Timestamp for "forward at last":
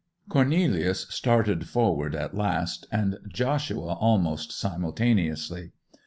1.69-2.87